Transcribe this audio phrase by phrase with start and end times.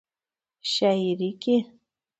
[0.73, 1.55] شاعرۍ کې